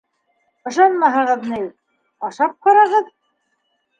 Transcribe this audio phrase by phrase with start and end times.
[0.69, 1.59] Ышанмаһағыҙ, ни...
[2.29, 3.13] ашап ҡарағыҙ.